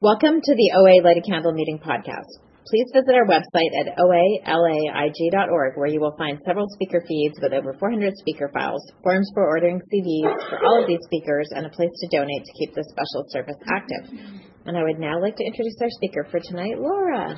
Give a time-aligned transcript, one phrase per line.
[0.00, 2.30] Welcome to the OA Light a Candle Meeting podcast.
[2.70, 7.74] Please visit our website at oalaig.org where you will find several speaker feeds with over
[7.80, 11.90] 400 speaker files, forms for ordering CDs for all of these speakers, and a place
[11.98, 14.06] to donate to keep this special service active.
[14.66, 17.34] And I would now like to introduce our speaker for tonight, Laura.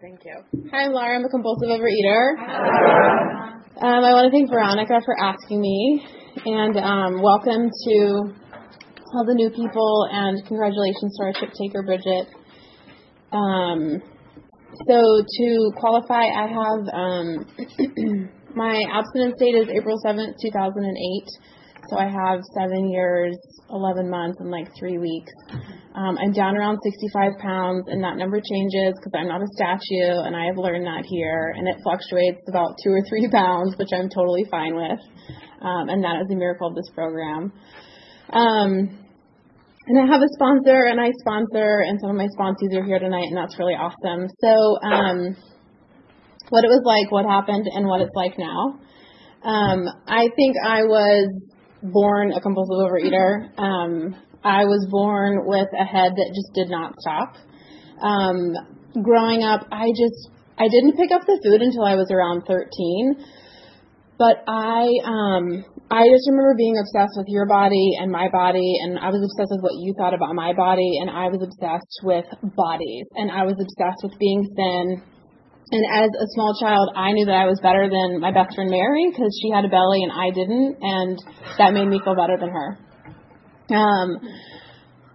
[0.00, 0.68] Thank you.
[0.72, 1.16] Hi, I'm Laura.
[1.16, 2.36] I'm a compulsive overeater.
[3.80, 6.04] Um, I want to thank Veronica for asking me,
[6.44, 7.96] and um, welcome to
[9.14, 12.28] all the new people, and congratulations to our chip taker, Bridget.
[13.32, 14.02] Um,
[14.86, 21.28] so to qualify, I have um, my abstinence date is April 7th, 2008.
[21.88, 23.36] So I have seven years,
[23.70, 25.32] 11 months, and like three weeks.
[25.96, 30.20] Um, I'm down around 65 pounds, and that number changes because I'm not a statue,
[30.28, 31.54] and I have learned that here.
[31.56, 35.00] And it fluctuates about two or three pounds, which I'm totally fine with.
[35.64, 37.50] Um, and that is a miracle of this program.
[38.28, 38.92] Um,
[39.88, 42.98] and I have a sponsor, and I sponsor, and some of my sponsors are here
[42.98, 44.28] tonight, and that's really awesome.
[44.44, 44.52] So,
[44.84, 45.36] um,
[46.50, 48.78] what it was like, what happened, and what it's like now.
[49.42, 51.32] Um, I think I was
[51.82, 53.48] born a compulsive overeater.
[53.58, 54.16] Um,
[54.46, 57.34] I was born with a head that just did not stop.
[57.98, 58.54] Um,
[59.02, 63.18] growing up, I just I didn't pick up the food until I was around 13.
[64.16, 68.98] But I um I just remember being obsessed with your body and my body and
[68.98, 72.24] I was obsessed with what you thought about my body and I was obsessed with
[72.56, 75.02] bodies and I was obsessed with being thin.
[75.68, 78.70] And as a small child, I knew that I was better than my best friend
[78.70, 81.18] Mary because she had a belly and I didn't, and
[81.58, 82.78] that made me feel better than her.
[83.70, 84.18] Um,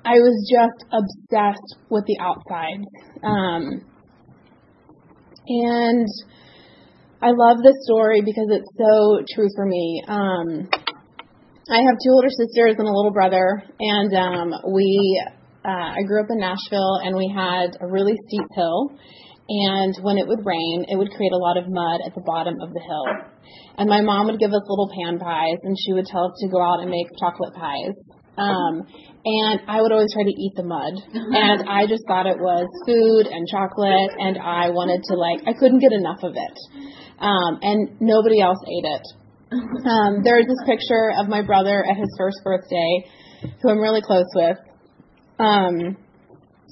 [0.03, 2.81] I was just obsessed with the outside.
[3.23, 3.85] Um,
[5.47, 6.07] and
[7.21, 10.03] I love this story because it's so true for me.
[10.07, 10.69] Um,
[11.69, 15.23] I have two older sisters and a little brother, and um, we
[15.63, 18.91] uh, I grew up in Nashville, and we had a really steep hill.
[19.47, 22.55] And when it would rain, it would create a lot of mud at the bottom
[22.61, 23.05] of the hill.
[23.77, 26.49] And my mom would give us little pan pies, and she would tell us to
[26.49, 27.93] go out and make chocolate pies.
[28.37, 28.87] Um,
[29.23, 30.93] and I would always try to eat the mud.
[31.13, 35.53] And I just thought it was food and chocolate, and I wanted to, like, I
[35.57, 36.57] couldn't get enough of it.
[37.21, 39.05] Um, and nobody else ate it.
[39.51, 43.05] Um, there is this picture of my brother at his first birthday,
[43.61, 44.57] who I'm really close with.
[45.37, 45.97] Um,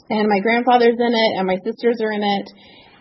[0.10, 2.48] and my grandfather's in it, and my sisters are in it,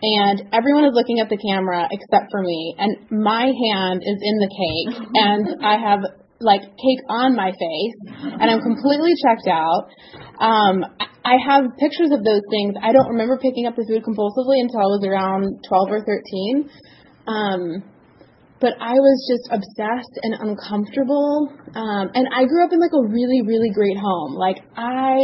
[0.01, 4.37] and everyone is looking at the camera except for me, and my hand is in
[4.37, 5.99] the cake, and I have
[6.41, 9.91] like cake on my face, and I'm completely checked out.
[10.39, 10.85] Um,
[11.23, 12.75] I have pictures of those things.
[12.81, 16.69] I don't remember picking up the food compulsively until I was around 12 or 13.
[17.27, 17.83] Um,
[18.59, 21.51] but I was just obsessed and uncomfortable.
[21.75, 24.35] Um, and I grew up in like a really, really great home.
[24.35, 25.19] Like I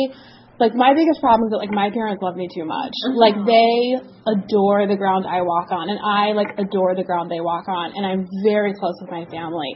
[0.59, 2.95] like my biggest problem is that like my parents love me too much.
[3.03, 3.19] Uh-huh.
[3.19, 7.41] Like they adore the ground I walk on and I like adore the ground they
[7.41, 9.75] walk on and I'm very close with my family.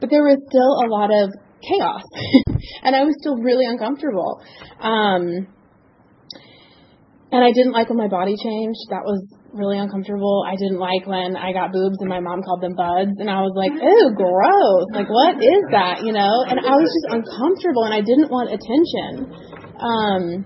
[0.00, 1.28] But there was still a lot of
[1.60, 2.04] chaos
[2.82, 4.40] and I was still really uncomfortable.
[4.80, 5.48] Um
[7.32, 8.94] and I didn't like when my body changed.
[8.94, 9.18] That was
[9.52, 10.46] really uncomfortable.
[10.46, 13.42] I didn't like when I got boobs and my mom called them buds and I
[13.42, 14.86] was like, ew, gross.
[14.94, 16.46] Like what is that, you know?
[16.48, 19.53] And I was just uncomfortable and I didn't want attention.
[19.84, 20.44] Um,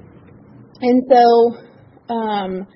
[0.81, 2.67] and so um,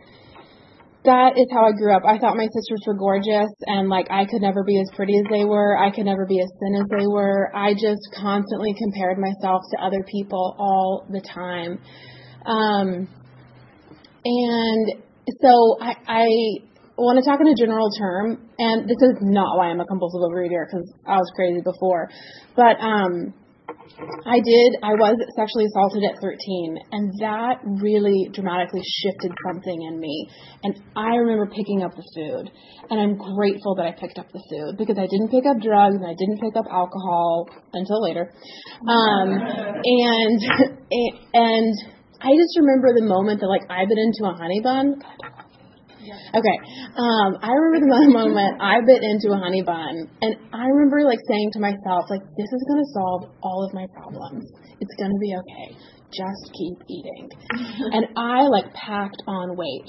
[1.05, 2.03] that is how I grew up.
[2.07, 5.25] I thought my sisters were gorgeous, and like I could never be as pretty as
[5.31, 5.77] they were.
[5.77, 7.51] I could never be as thin as they were.
[7.55, 11.79] I just constantly compared myself to other people all the time.
[12.47, 13.09] Um,
[14.25, 15.03] and
[15.41, 16.27] so I, I
[16.97, 20.21] want to talk in a general term, and this is not why I'm a compulsive
[20.21, 22.09] overeater because I was crazy before,
[22.55, 23.35] but um,
[24.27, 24.71] I did.
[24.83, 30.29] I was sexually assaulted at 13, and that really dramatically shifted something in me.
[30.63, 32.51] And I remember picking up the food,
[32.91, 35.97] and I'm grateful that I picked up the food because I didn't pick up drugs
[35.97, 38.33] and I didn't pick up alcohol until later.
[38.87, 40.41] Um, and
[41.35, 41.75] and
[42.23, 45.03] I just remember the moment that like I bit into a honey bun.
[46.11, 46.57] Okay.
[46.97, 51.21] Um, I remember the moment I bit into a honey bun, and I remember like
[51.29, 54.51] saying to myself, like, this is gonna solve all of my problems.
[54.81, 55.77] It's gonna be okay.
[56.13, 57.29] Just keep eating.
[57.95, 59.89] and I like packed on weight.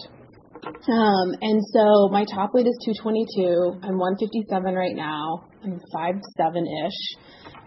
[0.63, 3.83] Um, and so my top weight is 222.
[3.83, 5.44] I'm 157 right now.
[5.63, 7.18] I'm 5'7 ish.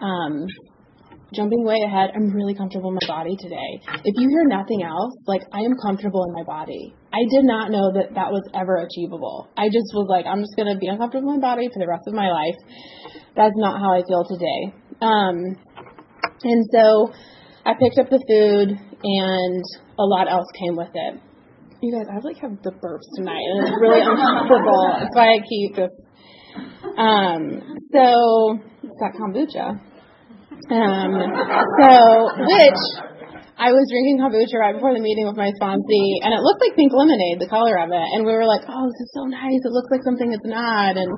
[0.00, 0.46] Um,
[1.34, 3.80] jumping way ahead, I'm really comfortable in my body today.
[4.04, 6.94] If you hear nothing else, like I am comfortable in my body.
[7.16, 9.48] I did not know that that was ever achievable.
[9.56, 11.88] I just was like, I'm just going to be uncomfortable in my body for the
[11.88, 12.60] rest of my life.
[13.32, 14.60] That's not how I feel today.
[15.00, 15.56] Um,
[16.44, 17.08] and so
[17.64, 19.64] I picked up the food, and
[19.96, 21.16] a lot else came with it.
[21.80, 24.84] You guys, I like have the burps tonight, and it's really uncomfortable.
[25.00, 25.94] That's why I keep this.
[27.00, 27.40] Um,
[27.96, 29.80] so it's got kombucha.
[30.68, 31.12] Um,
[31.80, 31.92] so
[32.44, 32.82] which
[33.56, 36.76] I was drinking kombucha right before the meeting with my sponsee, and it looked like
[36.76, 39.64] pink lemonade, the color of it, and we were like, "Oh, this is so nice!
[39.64, 41.08] It looks like something it's not." And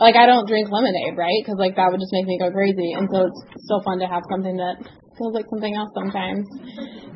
[0.00, 1.36] like I don't drink lemonade, right?
[1.44, 2.96] Because like that would just make me go crazy.
[2.96, 4.80] And so it's still fun to have something that
[5.20, 6.48] feels like something else sometimes.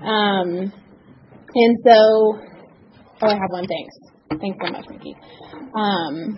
[0.04, 1.96] Um, and so,
[3.24, 3.64] oh, I have one.
[3.64, 3.96] Thanks.
[4.36, 5.16] Thanks so much, Mickey.
[5.72, 6.36] Um,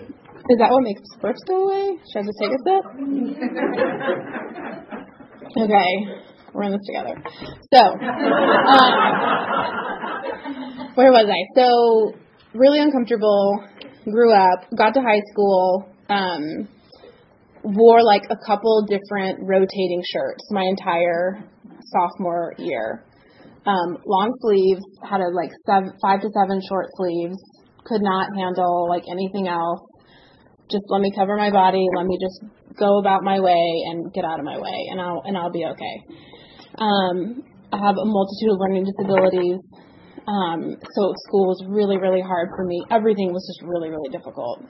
[0.51, 1.99] is that what makes burps go away?
[2.13, 2.85] Should I just take a sip?
[5.67, 5.91] okay,
[6.55, 7.21] we're in this together.
[7.73, 8.93] So, um,
[10.95, 11.45] where was I?
[11.59, 12.15] So,
[12.55, 13.65] really uncomfortable.
[14.05, 16.69] Grew up, got to high school, um,
[17.65, 21.43] wore like a couple different rotating shirts my entire
[21.93, 23.05] sophomore year.
[23.67, 27.39] Um, long sleeves, had a like seven, five to seven short sleeves.
[27.87, 29.81] Could not handle like anything else.
[30.71, 31.87] Just let me cover my body.
[31.97, 32.45] Let me just
[32.79, 35.65] go about my way and get out of my way, and I'll and I'll be
[35.65, 35.97] okay.
[36.79, 37.43] Um,
[37.73, 39.59] I have a multitude of learning disabilities,
[40.27, 42.83] um, so school was really really hard for me.
[42.91, 44.65] Everything was just really really difficult.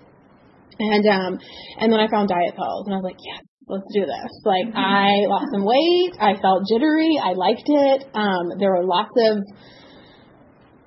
[0.78, 1.38] And um
[1.78, 4.32] and then I found diet pills and I was like, yes, let's do this.
[4.44, 8.04] Like I lost some weight, I felt jittery, I liked it.
[8.14, 9.36] Um there were lots of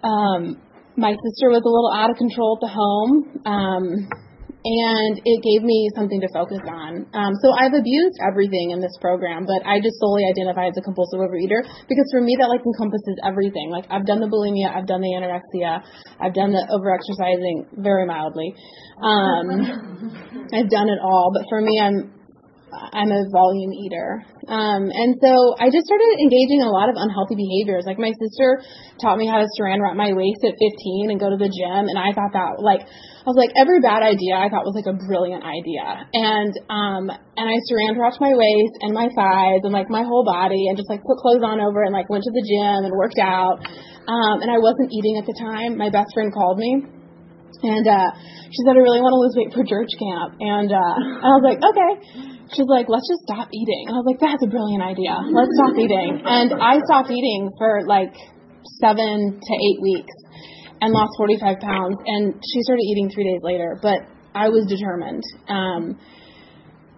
[0.03, 0.61] um
[0.97, 3.41] my sister was a little out of control at the home.
[3.45, 3.83] Um
[4.65, 7.05] and it gave me something to focus on.
[7.13, 10.81] Um, so I've abused everything in this program, but I just solely identify as a
[10.81, 13.69] compulsive overeater because for me that like encompasses everything.
[13.69, 15.85] Like I've done the bulimia, I've done the anorexia,
[16.19, 18.53] I've done the overexercising very mildly.
[18.97, 22.16] Um, I've done it all, but for me, I'm
[22.93, 24.23] I'm a volume eater.
[24.47, 27.83] Um, and so I just started engaging in a lot of unhealthy behaviors.
[27.83, 28.63] Like my sister
[29.01, 31.83] taught me how to saran wrap my waist at 15 and go to the gym.
[31.91, 34.87] And I thought that like, I was like, every bad idea I thought was like
[34.87, 35.83] a brilliant idea.
[36.15, 40.23] And, um, and I saran wrapped my waist and my thighs and like my whole
[40.23, 42.93] body and just like put clothes on over and like went to the gym and
[42.95, 43.59] worked out.
[44.07, 45.75] Um, and I wasn't eating at the time.
[45.75, 46.87] My best friend called me
[47.67, 48.09] and, uh,
[48.47, 50.39] she said, I really want to lose weight for church camp.
[50.39, 50.95] And, uh,
[51.27, 53.89] I was like, okay she's like, let's just stop eating.
[53.89, 55.15] I was like, that's a brilliant idea.
[55.31, 56.21] Let's stop eating.
[56.23, 58.13] And I stopped eating for like
[58.79, 60.15] seven to eight weeks
[60.81, 61.97] and lost 45 pounds.
[62.05, 63.99] And she started eating three days later, but
[64.33, 65.23] I was determined.
[65.47, 65.99] Um,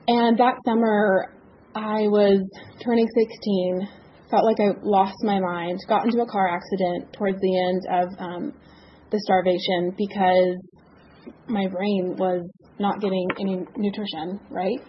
[0.07, 1.33] and that summer,
[1.75, 2.41] I was
[2.83, 3.87] turning 16,
[4.29, 8.07] felt like I lost my mind, got into a car accident towards the end of
[8.19, 8.53] um,
[9.11, 10.57] the starvation because
[11.47, 12.47] my brain was
[12.79, 14.79] not getting any nutrition, right?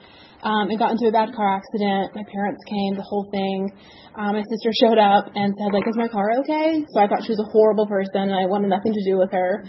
[0.43, 2.17] Um, and got into a bad car accident.
[2.17, 3.69] My parents came, the whole thing.
[4.17, 6.81] Um, my sister showed up and said, like, is my car okay?
[6.89, 9.31] So I thought she was a horrible person and I wanted nothing to do with
[9.33, 9.65] her.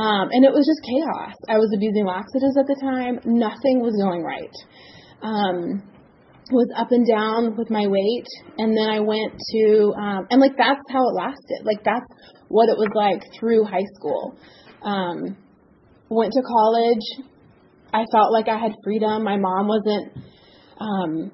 [0.00, 1.36] Um, and it was just chaos.
[1.46, 3.20] I was abusing laxatives at the time.
[3.28, 4.56] Nothing was going right.
[5.20, 5.84] Um,
[6.50, 8.26] was up and down with my weight
[8.58, 11.64] and then I went to um and like that's how it lasted.
[11.64, 12.06] Like that's
[12.48, 14.36] what it was like through high school.
[14.82, 15.36] Um
[16.10, 17.32] went to college,
[17.94, 19.22] I felt like I had freedom.
[19.22, 20.10] My mom wasn't
[20.80, 21.30] um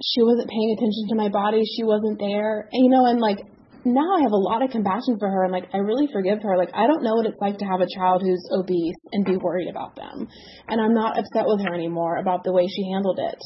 [0.00, 1.62] she wasn't paying attention to my body.
[1.76, 2.68] She wasn't there.
[2.72, 3.38] And, you know, and like
[3.84, 6.56] now I have a lot of compassion for her and like I really forgive her.
[6.56, 9.36] Like I don't know what it's like to have a child who's obese and be
[9.36, 10.26] worried about them.
[10.68, 13.38] And I'm not upset with her anymore about the way she handled it.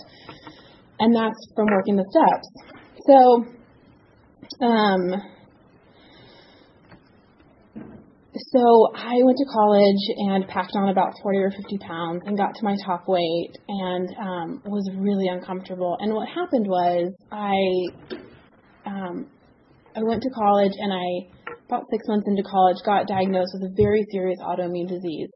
[1.00, 2.49] And that's from working the steps.
[3.07, 3.47] So
[4.64, 5.32] um
[8.51, 12.55] so I went to college and packed on about 40 or 50 pounds and got
[12.55, 15.97] to my top weight and um, was really uncomfortable.
[16.01, 17.55] And what happened was I
[18.87, 19.27] um,
[19.95, 23.75] I went to college and I about six months into college got diagnosed with a
[23.77, 25.31] very serious autoimmune disease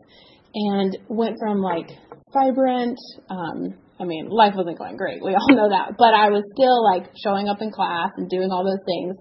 [0.54, 1.88] and went from like
[2.32, 2.98] vibrant.
[3.30, 5.22] Um, I mean, life wasn't going great.
[5.22, 8.50] We all know that, but I was still like showing up in class and doing
[8.50, 9.16] all those things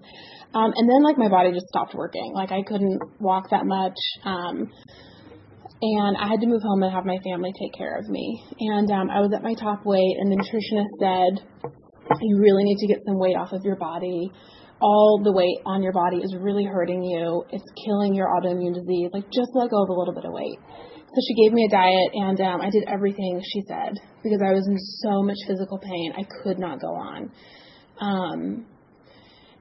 [0.56, 2.32] um, and then like my body just stopped working.
[2.32, 3.98] Like I couldn't walk that much.
[4.24, 4.72] Um,
[5.82, 8.42] and I had to move home and have my family take care of me.
[8.60, 11.44] And um, I was at my top weight, and the nutritionist said,
[12.22, 14.32] "You really need to get some weight off of your body.
[14.80, 17.44] All the weight on your body is really hurting you.
[17.50, 19.10] It's killing your autoimmune disease.
[19.12, 20.58] Like just let go of a little bit of weight."
[21.12, 23.92] So she gave me a diet, and um, I did everything she said
[24.24, 26.12] because I was in so much physical pain.
[26.16, 27.30] I could not go on.
[28.00, 28.66] Um,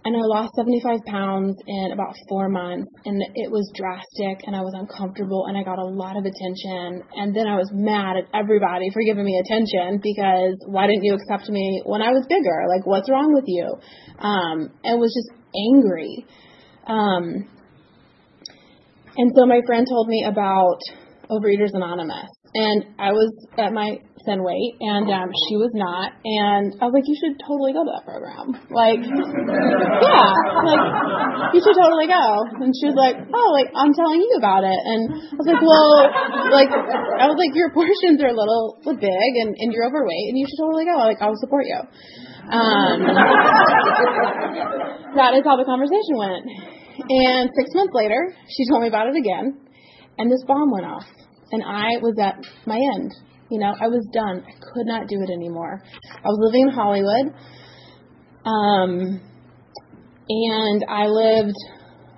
[0.05, 4.62] and I lost 75 pounds in about four months, and it was drastic, and I
[4.62, 7.01] was uncomfortable, and I got a lot of attention.
[7.17, 11.17] And then I was mad at everybody for giving me attention because why didn't you
[11.17, 12.69] accept me when I was bigger?
[12.69, 13.65] Like, what's wrong with you?
[14.21, 16.24] Um, and was just angry.
[16.85, 17.50] Um,
[19.17, 20.85] and so my friend told me about
[21.33, 26.12] Overeaters Anonymous, and I was at my thin weight, and um, she was not.
[26.25, 28.58] And I was like, you should totally go to that program.
[28.74, 30.34] Like, yeah,
[30.65, 30.84] like
[31.53, 32.25] you should totally go.
[32.60, 34.75] And she was like, oh, like I'm telling you about it.
[34.75, 36.10] And I was like, well,
[36.50, 40.38] like I was like, your portions are a little big, and and you're overweight, and
[40.38, 40.98] you should totally go.
[40.98, 41.79] Like, I'll support you.
[42.46, 42.98] Um,
[45.17, 46.46] that is how the conversation went.
[47.10, 49.58] And six months later, she told me about it again,
[50.17, 51.05] and this bomb went off,
[51.51, 53.12] and I was at my end.
[53.49, 54.43] You know, I was done.
[54.45, 55.81] I could not do it anymore.
[55.83, 57.33] I was living in Hollywood.
[58.45, 59.21] Um,
[60.27, 61.57] and I lived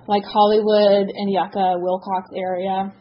[0.08, 2.92] like Hollywood and Yucca, Wilcox area.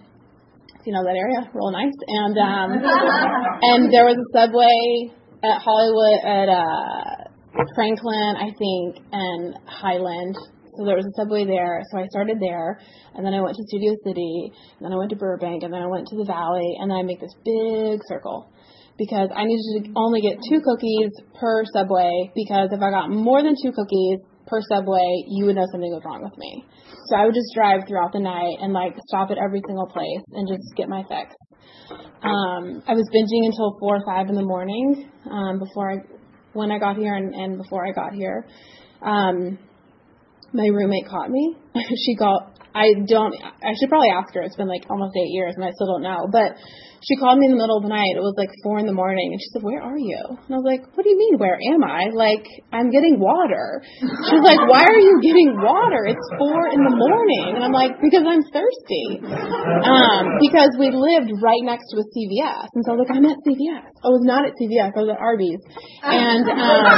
[0.86, 1.96] You know that area, real nice.
[2.07, 2.72] And um,
[3.62, 5.12] and there was a subway
[5.43, 7.27] at Hollywood at uh,
[7.75, 10.36] Franklin, I think, and Highland.
[10.77, 11.81] So there was a subway there.
[11.91, 12.79] So I started there,
[13.15, 15.81] and then I went to Studio City, and then I went to Burbank, and then
[15.81, 18.53] I went to the Valley, and then I make this big circle
[18.98, 23.43] because I needed to only get two cookies per subway because if I got more
[23.43, 26.65] than two cookies per subway, you would know something was wrong with me.
[27.07, 30.24] So I would just drive throughout the night and like stop at every single place
[30.34, 31.36] and just get my fix.
[32.24, 35.96] Um, I was binging until four or five in the morning um, before I,
[36.53, 38.48] when I got here and, and before I got here.
[39.01, 39.60] Um,
[40.54, 41.56] my roommate caught me.
[42.06, 44.42] she got I don't I should probably ask her.
[44.42, 46.27] It's been like almost eight years and I still don't know.
[46.32, 46.58] But
[47.06, 48.18] she called me in the middle of the night.
[48.18, 50.58] It was like four in the morning, and she said, "Where are you?" And I
[50.58, 51.38] was like, "What do you mean?
[51.38, 52.10] Where am I?
[52.10, 56.10] Like, I'm getting water." She's like, "Why are you getting water?
[56.10, 61.30] It's four in the morning." And I'm like, "Because I'm thirsty." Um, because we lived
[61.38, 64.24] right next to a CVS, and so I was like, "I'm at CVS." I was
[64.24, 64.96] not at CVS.
[64.96, 65.60] I was at Arby's,
[66.00, 66.96] and um,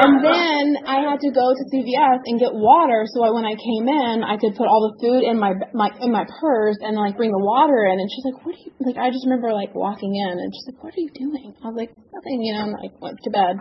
[0.00, 3.52] and then I had to go to CVS and get water, so I, when I
[3.52, 6.96] came in, I could put all the food in my my in my purse and
[6.96, 8.00] like bring the water in.
[8.00, 10.72] And she's like, "What do you like?" I just remember like walking in and she's
[10.72, 12.64] like, "What are you doing?" I was like, "Nothing," you know.
[12.64, 13.54] And like went to bed.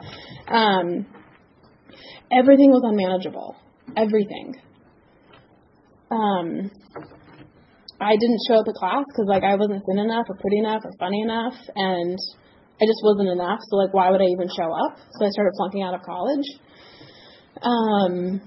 [0.47, 0.87] Um,
[2.31, 3.59] everything was unmanageable.
[3.99, 4.55] Everything.
[6.07, 6.71] Um,
[7.99, 10.87] I didn't show up at class because like I wasn't thin enough or pretty enough
[10.87, 12.15] or funny enough, and
[12.83, 13.59] I just wasn't enough.
[13.71, 14.99] So like, why would I even show up?
[15.15, 16.47] So I started flunking out of college.
[17.63, 18.43] Um,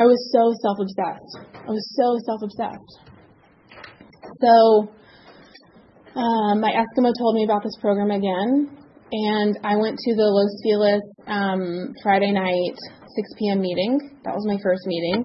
[0.00, 1.32] I was so self obsessed.
[1.54, 2.92] I was so self obsessed.
[4.42, 4.90] So
[6.18, 8.74] um, my Eskimo told me about this program again,
[9.12, 13.60] and I went to the Los Feliz um, Friday night 6 p.m.
[13.60, 14.18] meeting.
[14.24, 15.24] That was my first meeting.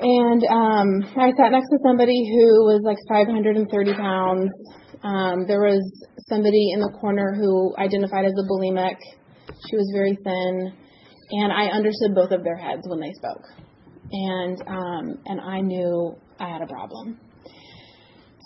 [0.00, 4.50] And um, I sat next to somebody who was like 530 pounds.
[5.02, 5.82] Um, there was
[6.28, 8.96] somebody in the corner who identified as a bulimic.
[9.68, 10.72] She was very thin,
[11.30, 13.44] and I understood both of their heads when they spoke,
[14.12, 17.18] and um, and I knew I had a problem.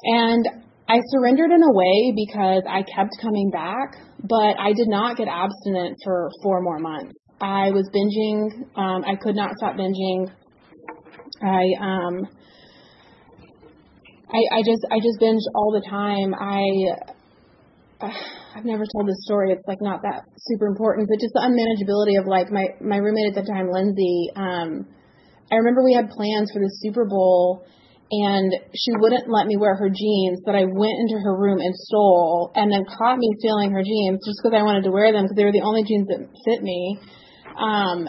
[0.04, 0.46] And
[0.88, 5.28] I surrendered in a way because I kept coming back, but I did not get
[5.28, 7.14] abstinent for four more months.
[7.40, 8.50] I was binging.
[8.76, 10.30] Um, I could not stop binging.
[11.42, 12.28] I um,
[14.30, 16.34] I, I just I just binged all the time.
[16.34, 16.62] I
[18.54, 19.52] I've never told this story.
[19.52, 23.36] It's like not that super important, but just the unmanageability of like my my roommate
[23.36, 24.28] at the time, Lindsay.
[24.36, 24.86] Um,
[25.50, 27.64] I remember we had plans for the Super Bowl
[28.12, 31.74] and she wouldn't let me wear her jeans, but I went into her room and
[31.74, 35.24] stole and then caught me stealing her jeans just because I wanted to wear them
[35.24, 37.00] because they were the only jeans that fit me.
[37.56, 38.08] Um,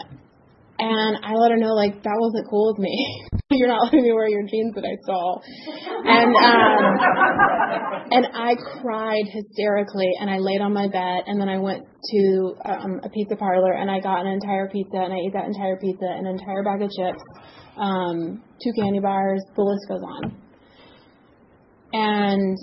[0.78, 3.28] and I let her know like that wasn't cool with me.
[3.50, 5.42] You're not letting me wear your jeans that I stole.
[6.08, 6.84] And um
[8.10, 12.54] and I cried hysterically and I laid on my bed and then I went to
[12.64, 15.76] um a pizza parlor and I got an entire pizza and I ate that entire
[15.76, 17.22] pizza, an entire bag of chips,
[17.76, 20.40] um, two candy bars, the list goes on.
[21.92, 22.56] And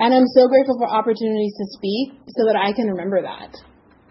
[0.00, 3.54] and I'm so grateful for opportunities to speak so that I can remember that.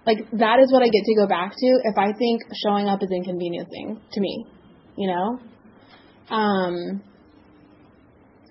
[0.08, 3.04] Like that is what I get to go back to if I think showing up
[3.04, 4.46] is inconveniencing to me,
[4.98, 5.40] you know?
[6.36, 7.02] Um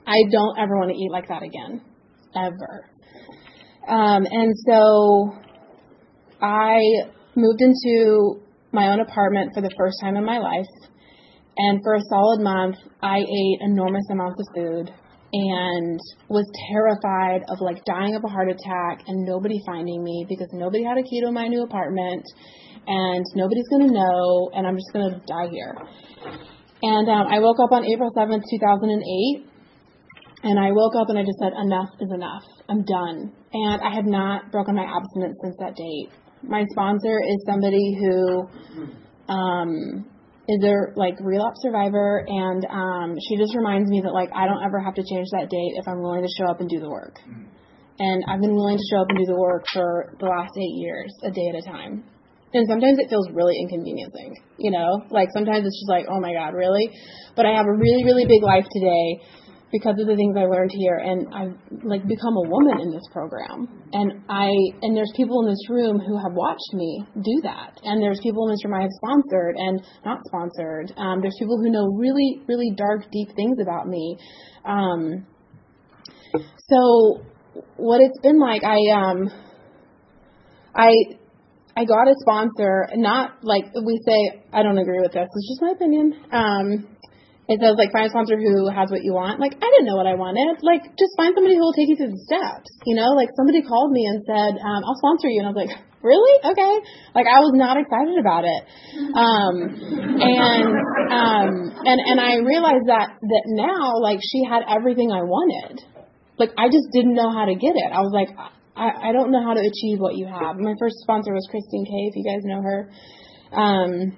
[0.06, 1.80] I don't ever want to eat like that again.
[2.36, 2.90] Ever.
[3.88, 5.32] Um and so
[6.40, 6.80] I
[7.36, 8.40] moved into
[8.72, 10.66] my own apartment for the first time in my life.
[11.56, 14.90] And for a solid month, I ate enormous amounts of food
[15.34, 15.98] and
[16.28, 20.84] was terrified of like dying of a heart attack and nobody finding me because nobody
[20.84, 22.22] had a key to my new apartment
[22.86, 25.74] and nobody's going to know and I'm just going to die here.
[26.82, 29.50] And um, I woke up on April 7th, 2008
[30.44, 32.44] and I woke up and I just said, enough is enough.
[32.68, 33.32] I'm done.
[33.52, 36.14] And I have not broken my abstinence since that date.
[36.44, 38.46] My sponsor is somebody who
[39.26, 40.06] um,
[40.48, 44.62] is a like relapse survivor, and um, she just reminds me that like I don't
[44.64, 46.90] ever have to change that date if I'm willing to show up and do the
[46.90, 47.16] work.
[47.98, 50.76] And I've been willing to show up and do the work for the last eight
[50.82, 52.02] years, a day at a time.
[52.52, 55.02] And sometimes it feels really inconveniencing, you know?
[55.10, 56.90] Like sometimes it's just like, oh my God, really?
[57.34, 59.22] But I have a really, really big life today
[59.74, 63.02] because of the things I learned here and I've like become a woman in this
[63.10, 63.66] program.
[63.92, 67.82] And I and there's people in this room who have watched me do that.
[67.82, 70.94] And there's people in this room I have sponsored and not sponsored.
[70.96, 74.16] Um, there's people who know really, really dark, deep things about me.
[74.64, 75.26] Um,
[76.70, 77.26] so
[77.76, 79.26] what it's been like, I um
[80.72, 80.94] I
[81.76, 85.26] I got a sponsor, not like we say, I don't agree with this.
[85.26, 86.14] It's just my opinion.
[86.30, 86.93] Um,
[87.44, 89.36] it says like find a sponsor who has what you want.
[89.36, 90.64] Like I didn't know what I wanted.
[90.64, 92.72] Like just find somebody who will take you through the steps.
[92.88, 95.60] You know, like somebody called me and said, um, "I'll sponsor you," and I was
[95.60, 96.36] like, "Really?
[96.40, 96.74] Okay."
[97.12, 98.62] Like I was not excited about it.
[99.12, 99.54] Um,
[100.24, 100.68] and
[101.12, 101.52] um,
[101.84, 105.84] and and I realized that that now like she had everything I wanted.
[106.40, 107.92] Like I just didn't know how to get it.
[107.92, 108.32] I was like,
[108.74, 110.56] I, I don't know how to achieve what you have.
[110.56, 112.90] My first sponsor was Christine Kay, if you guys know her.
[113.54, 114.16] Um,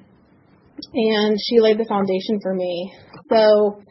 [0.95, 2.93] and she laid the foundation for me.
[3.31, 3.83] So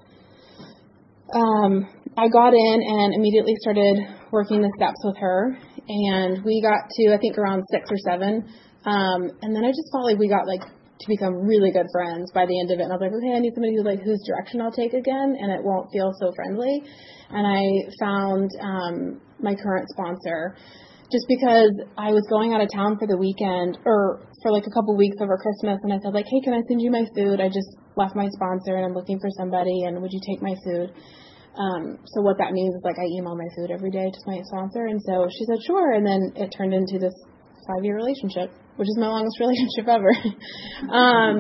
[1.34, 1.88] um,
[2.18, 3.98] I got in and immediately started
[4.32, 8.48] working the steps with her, and we got to I think around six or seven,
[8.86, 12.32] um, and then I just felt like we got like to become really good friends
[12.34, 12.84] by the end of it.
[12.84, 15.36] And I was like, okay, I need somebody who like whose direction I'll take again,
[15.36, 16.84] and it won't feel so friendly.
[17.30, 17.64] And I
[18.00, 20.56] found um, my current sponsor
[21.12, 24.74] just because I was going out of town for the weekend or for like a
[24.74, 27.42] couple weeks over Christmas and I said like, "Hey, can I send you my food?
[27.42, 30.56] I just left my sponsor and I'm looking for somebody and would you take my
[30.66, 30.90] food?"
[31.56, 34.42] Um, so what that means is like I email my food every day to my
[34.50, 37.14] sponsor and so she said, "Sure." And then it turned into this
[37.70, 40.12] 5-year relationship, which is my longest relationship ever.
[40.90, 41.38] um,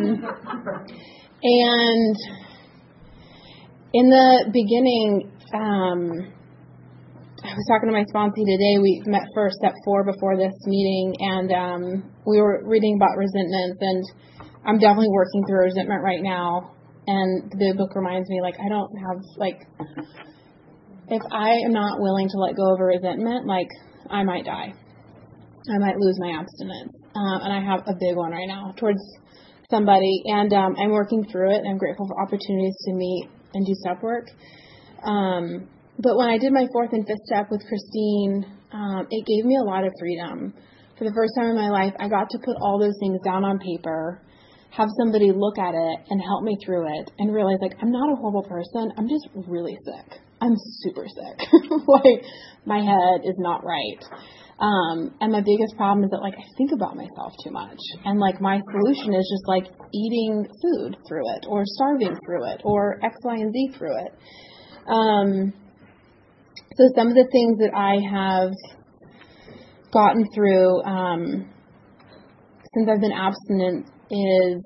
[1.42, 2.16] and
[3.94, 6.34] in the beginning um
[7.46, 8.82] I was talking to my sponsor today.
[8.82, 11.84] We met for step four before this meeting, and um,
[12.26, 13.78] we were reading about resentment.
[13.78, 14.04] And
[14.66, 16.74] I'm definitely working through resentment right now.
[17.06, 19.62] And the book reminds me, like, I don't have like,
[21.14, 23.70] if I am not willing to let go of a resentment, like,
[24.10, 24.74] I might die.
[25.70, 26.98] I might lose my abstinence.
[27.14, 29.02] Um, and I have a big one right now towards
[29.70, 31.62] somebody, and um, I'm working through it.
[31.62, 34.26] And I'm grateful for opportunities to meet and do step work.
[35.06, 39.46] Um, but when I did my fourth and fifth step with Christine, um, it gave
[39.46, 40.54] me a lot of freedom.
[40.98, 43.44] For the first time in my life, I got to put all those things down
[43.44, 44.22] on paper,
[44.72, 48.12] have somebody look at it and help me through it, and realize like I'm not
[48.12, 48.92] a horrible person.
[48.98, 50.20] I'm just really sick.
[50.42, 51.48] I'm super sick.
[51.88, 52.24] like
[52.66, 54.04] my head is not right.
[54.60, 58.20] Um, and my biggest problem is that like I think about myself too much, and
[58.20, 63.00] like my solution is just like eating food through it, or starving through it, or
[63.04, 64.12] X, Y, and Z through it.
[64.88, 65.54] Um,
[66.78, 68.52] so some of the things that I have
[69.92, 71.50] gotten through um,
[72.74, 74.64] since I've been abstinent is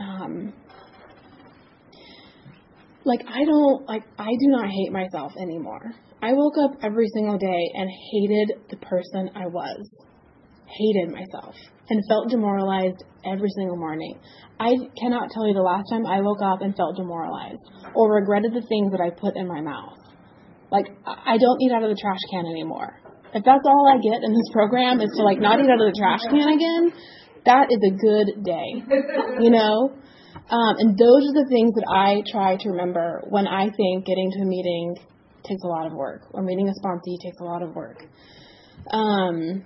[0.00, 0.52] um,
[3.04, 5.92] like I don't like I do not hate myself anymore.
[6.20, 9.88] I woke up every single day and hated the person I was.
[10.66, 11.54] Hated myself
[11.90, 14.18] and felt demoralized every single morning.
[14.58, 17.60] I cannot tell you the last time I woke up and felt demoralized
[17.94, 19.98] or regretted the things that I put in my mouth.
[20.72, 22.96] Like, I don't eat out of the trash can anymore.
[23.34, 25.92] If that's all I get in this program is to like not eat out of
[25.92, 26.92] the trash can again,
[27.44, 28.80] that is a good day.
[29.44, 29.92] You know?
[30.48, 34.30] Um, and those are the things that I try to remember when I think getting
[34.32, 34.96] to a meeting
[35.44, 38.04] takes a lot of work, or meeting a sponsee takes a lot of work.
[38.90, 39.64] Um,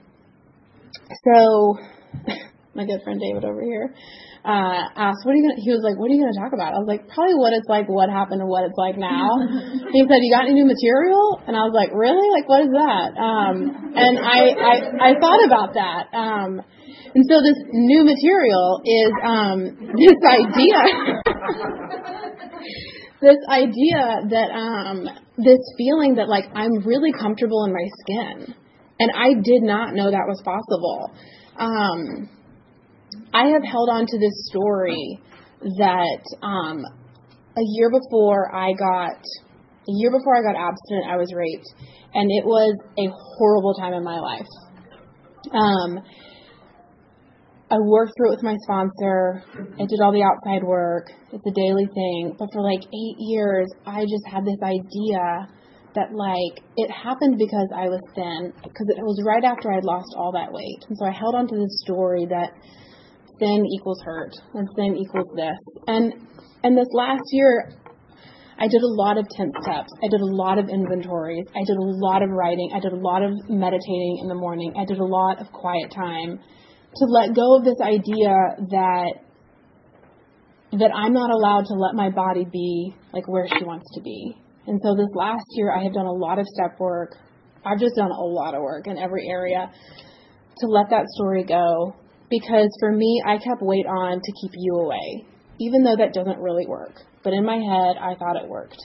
[1.24, 1.78] so,
[2.76, 3.90] my good friend David over here,
[4.44, 6.76] uh, asked, "What are you gonna?" He was like, "What are you gonna talk about?"
[6.76, 9.32] I was like, "Probably what it's like, what happened, and what it's like now."
[9.96, 12.28] he said, "You got any new material?" And I was like, "Really?
[12.30, 13.56] Like, what is that?" Um,
[13.96, 16.12] and I, I I thought about that.
[16.12, 16.60] Um,
[17.16, 19.58] and so this new material is um,
[20.04, 20.78] this idea.
[23.20, 25.08] this idea that um,
[25.38, 28.54] this feeling that like I'm really comfortable in my skin,
[29.00, 31.10] and I did not know that was possible.
[31.58, 32.28] Um,
[33.36, 35.20] I have held on to this story
[35.60, 36.80] that um,
[37.52, 39.20] a year before I got
[39.88, 41.68] a year before I got abstinent, I was raped,
[42.14, 44.48] and it was a horrible time in my life.
[45.52, 46.00] Um,
[47.70, 49.44] I worked through it with my sponsor.
[49.78, 51.12] I did all the outside work.
[51.30, 52.36] It's a daily thing.
[52.38, 55.46] But for like eight years, I just had this idea
[55.94, 60.08] that like it happened because I was thin, because it was right after I'd lost
[60.16, 60.88] all that weight.
[60.88, 62.56] And so I held on to this story that
[63.38, 65.58] thin equals hurt and thin equals this.
[65.86, 66.12] And
[66.62, 67.70] and this last year,
[68.58, 69.92] I did a lot of 10 steps.
[70.02, 71.44] I did a lot of inventories.
[71.54, 72.70] I did a lot of writing.
[72.74, 74.72] I did a lot of meditating in the morning.
[74.76, 78.32] I did a lot of quiet time to let go of this idea
[78.70, 79.12] that
[80.72, 84.34] that I'm not allowed to let my body be like where she wants to be.
[84.66, 87.14] And so this last year I have done a lot of step work.
[87.64, 89.70] I've just done a lot of work in every area
[90.58, 91.94] to let that story go
[92.30, 95.24] because for me I kept weight on to keep you away,
[95.60, 96.94] even though that doesn't really work.
[97.22, 98.80] But in my head I thought it worked.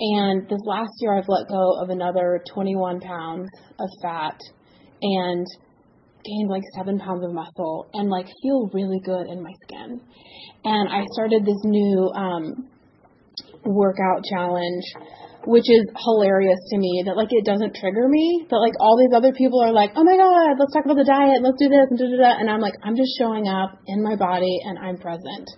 [0.00, 4.40] And this last year I've let go of another 21 pounds of fat
[5.02, 5.46] and
[6.24, 10.00] gained like seven pounds of muscle and like feel really good in my skin.
[10.64, 12.68] And I started this new um,
[13.64, 14.84] workout challenge,
[15.44, 18.46] which is hilarious to me that like it doesn't trigger me.
[18.50, 21.08] That like all these other people are like, oh my god, let's talk about the
[21.08, 22.32] diet, let's do this and da da da.
[22.40, 25.48] And I'm like, I'm just showing up in my body and I'm present.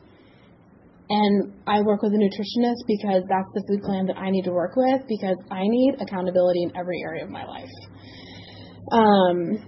[1.11, 4.53] And I work with a nutritionist because that's the food plan that I need to
[4.53, 7.69] work with because I need accountability in every area of my life.
[8.91, 9.59] Um,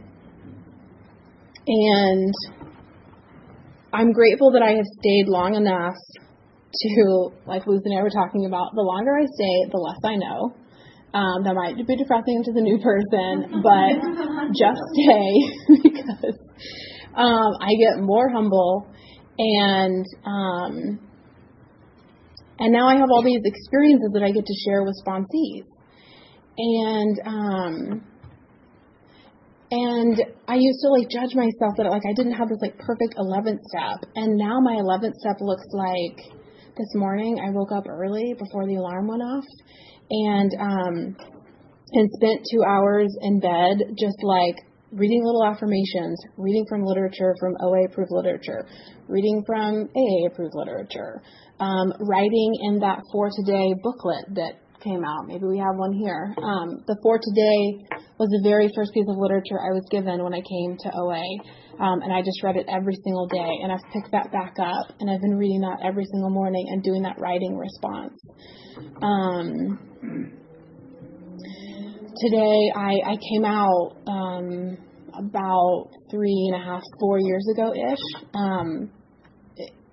[1.67, 2.35] and
[3.93, 5.97] I'm grateful that I have stayed long enough
[6.75, 10.17] to, like Lucy and I were talking about, the longer I stay, the less I
[10.17, 10.55] know.
[11.15, 13.95] Um, that might be depressing to the new person, but
[14.51, 15.31] just stay
[15.89, 16.39] because
[17.15, 18.89] um, I get more humble
[19.39, 20.99] and um,
[22.59, 25.67] and now I have all these experiences that I get to share with sponsees.
[26.57, 28.07] And um,
[29.71, 33.17] and I used to like judge myself that like I didn't have this like perfect
[33.19, 34.09] 11th step.
[34.15, 36.44] And now my 11th step looks like
[36.77, 39.45] this morning I woke up early before the alarm went off
[40.11, 41.17] and um
[41.93, 44.57] and spent 2 hours in bed just like
[44.91, 48.67] reading little affirmations, reading from literature from OA approved literature,
[49.09, 51.23] reading from AA approved literature,
[51.61, 55.27] um, writing in that for today booklet that came out.
[55.27, 56.35] Maybe we have one here.
[56.37, 60.35] Um, the For Today was the very first piece of literature I was given when
[60.35, 61.25] I came to OA,
[61.81, 63.51] um, and I just read it every single day.
[63.63, 66.83] And I've picked that back up, and I've been reading that every single morning and
[66.83, 68.21] doing that writing response.
[69.03, 69.79] Um,
[72.17, 74.77] today I, I came out um,
[75.15, 78.25] about three and a half, four years ago ish.
[78.35, 78.91] Um,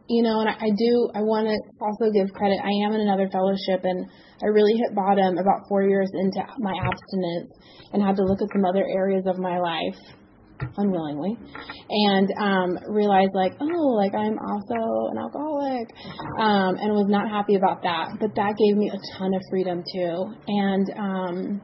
[0.08, 2.60] you know, and I, I do, I want to also give credit.
[2.60, 4.06] I am in another fellowship, and
[4.44, 7.56] I really hit bottom about four years into my abstinence
[7.94, 9.96] and had to look at some other areas of my life
[10.78, 11.38] unwillingly
[11.90, 15.88] and um realized like oh like i'm also an alcoholic
[16.40, 19.84] um and was not happy about that but that gave me a ton of freedom
[19.94, 21.62] too and um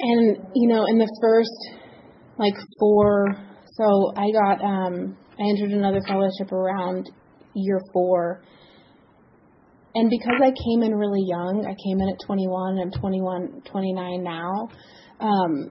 [0.00, 1.58] and you know in the first
[2.38, 3.26] like four
[3.72, 7.08] so i got um i entered another fellowship around
[7.54, 8.42] year four
[9.94, 13.62] and because I came in really young, I came in at 21, and I'm 21,
[13.66, 14.68] 29 now.
[15.20, 15.70] Um,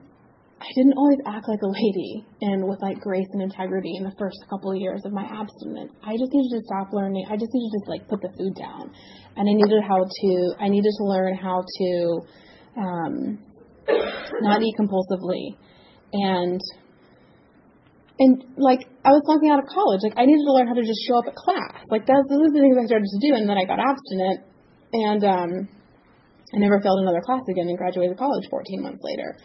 [0.60, 4.12] I didn't always act like a lady and with like grace and integrity in the
[4.18, 5.94] first couple of years of my abstinence.
[6.02, 7.26] I just needed to stop learning.
[7.30, 8.90] I just needed to just like put the food down,
[9.36, 10.30] and I needed how to.
[10.58, 11.90] I needed to learn how to
[12.76, 13.38] um,
[14.42, 15.54] not eat compulsively,
[16.12, 16.60] and
[18.18, 20.02] and like I was flunking out of college.
[20.02, 21.86] Like I needed to learn how to just show up at class.
[21.86, 24.42] Like that's those are the things I started to do, and then I got abstinent,
[24.90, 25.50] and um,
[26.54, 29.36] I never failed another class again and graduated college 14 months later.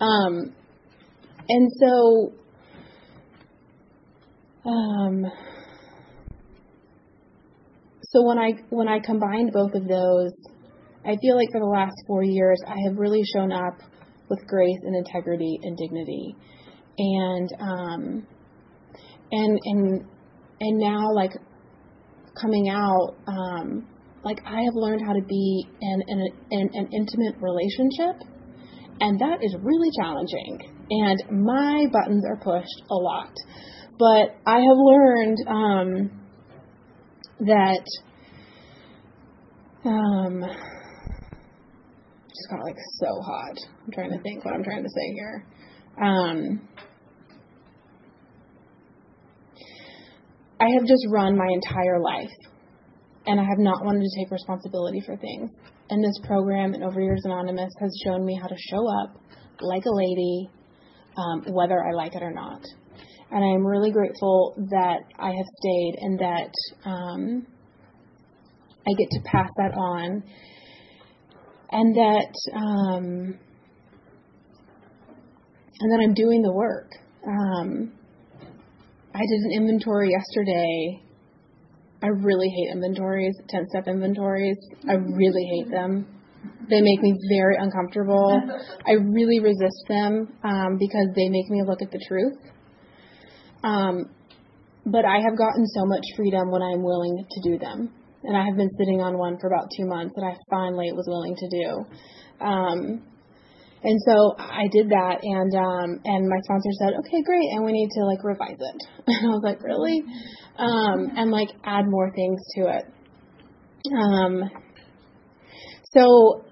[0.00, 0.54] Um,
[1.48, 2.32] and so,
[4.64, 5.26] um,
[8.02, 10.32] so when I when I combined both of those,
[11.04, 13.80] I feel like for the last four years I have really shown up
[14.28, 16.36] with grace and integrity and dignity
[16.98, 18.26] and um
[19.30, 20.04] and and
[20.60, 21.32] and now like
[22.40, 23.86] coming out um
[24.24, 28.28] like I have learned how to be in, in, a, in an intimate relationship
[29.00, 30.58] and that is really challenging
[30.90, 33.32] and my buttons are pushed a lot
[33.98, 36.10] but I have learned um
[37.40, 37.86] that
[39.84, 40.44] um
[42.38, 43.56] just got like so hot.
[43.84, 45.44] I'm trying to think what I'm trying to say here.
[46.00, 46.68] Um,
[50.60, 52.30] I have just run my entire life
[53.28, 55.50] and I have not wanted to take responsibility for things.
[55.90, 59.20] And this program and over Overeaters Anonymous has shown me how to show up
[59.60, 60.48] like a lady,
[61.18, 62.62] um, whether I like it or not.
[63.30, 66.52] And I am really grateful that I have stayed and that
[66.86, 67.46] um,
[68.86, 70.22] I get to pass that on,
[71.70, 73.38] and that um,
[75.80, 76.90] and then I'm doing the work.
[77.26, 77.92] Um,
[79.14, 81.02] I did an inventory yesterday.
[82.02, 84.56] I really hate inventories, 10 step inventories.
[84.88, 86.06] I really hate them.
[86.70, 88.40] They make me very uncomfortable.
[88.86, 92.38] I really resist them um, because they make me look at the truth.
[93.64, 94.10] Um,
[94.86, 97.90] but I have gotten so much freedom when I'm willing to do them.
[98.22, 101.06] And I have been sitting on one for about two months that I finally was
[101.08, 102.44] willing to do.
[102.44, 103.02] Um,
[103.82, 107.72] and so I did that, and um, and my sponsor said, "Okay, great, and we
[107.72, 110.02] need to like revise it." And I was like, "Really?"
[110.58, 112.84] Um, and like add more things to it.
[113.96, 114.50] Um,
[115.92, 116.44] so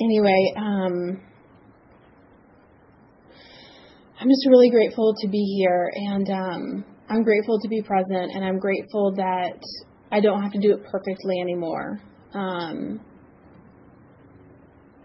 [0.00, 1.20] anyway, um,
[4.20, 8.44] I'm just really grateful to be here, and um, I'm grateful to be present, and
[8.44, 9.58] I'm grateful that
[10.12, 12.00] I don't have to do it perfectly anymore.
[12.34, 13.00] Um,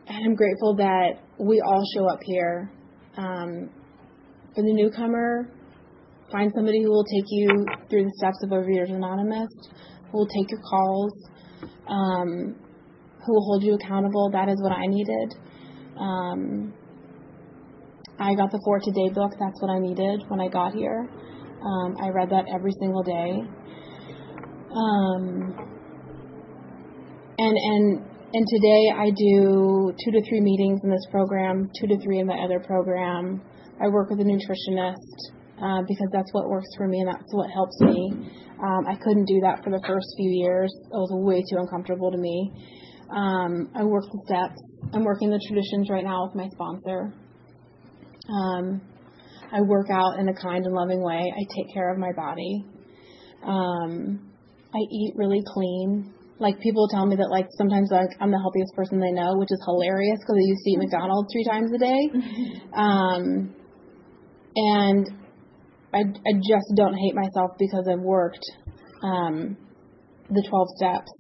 [0.08, 2.70] and I'm grateful that we all show up here.
[3.18, 3.70] Um,
[4.54, 5.50] for the newcomer,
[6.32, 9.50] find somebody who will take you through the steps of Overeaters Anonymous,
[10.12, 11.14] who will take your calls,
[11.88, 12.56] um,
[13.26, 14.30] who will hold you accountable.
[14.32, 15.36] That is what I needed.
[15.98, 16.74] Um,
[18.20, 19.32] I got the For Today book.
[19.40, 21.10] That's what I needed when I got here.
[21.62, 23.42] Um, I read that every single day.
[24.72, 25.76] Um,
[27.38, 31.98] and and and today I do two to three meetings in this program, two to
[32.04, 33.42] three in the other program.
[33.82, 35.32] I work with a nutritionist
[35.64, 38.12] uh, because that's what works for me and that's what helps me.
[38.62, 40.70] Um, I couldn't do that for the first few years.
[40.76, 42.52] It was way too uncomfortable to me.
[43.10, 44.60] Um, I work the steps.
[44.92, 47.14] I'm working the traditions right now with my sponsor.
[48.28, 48.82] Um,
[49.54, 51.32] I work out in a kind and loving way.
[51.34, 52.66] I take care of my body.
[53.46, 54.34] Um,
[54.74, 56.15] I eat really clean.
[56.38, 59.52] Like people tell me that like sometimes like I'm the healthiest person they know, which
[59.52, 62.02] is hilarious because I used to eat McDonald's three times a day.
[62.76, 63.56] Um,
[64.56, 65.08] and
[65.94, 68.44] I I just don't hate myself because I've worked
[69.02, 69.56] um,
[70.30, 71.12] the 12 steps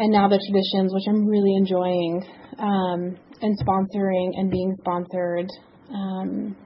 [0.00, 2.24] and now the traditions, which I'm really enjoying,
[2.58, 5.48] um, and sponsoring and being sponsored.
[5.92, 6.56] Um,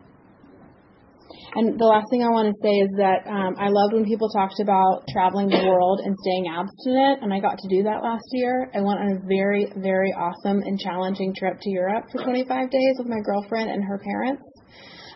[1.55, 4.29] and the last thing I want to say is that um, I loved when people
[4.31, 8.27] talked about traveling the world and staying abstinent, and I got to do that last
[8.33, 8.71] year.
[8.75, 12.95] I went on a very, very awesome and challenging trip to Europe for 25 days
[12.99, 14.43] with my girlfriend and her parents.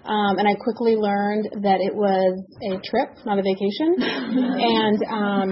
[0.07, 2.39] Um, and I quickly learned that it was
[2.71, 3.99] a trip, not a vacation.
[3.99, 5.51] and um,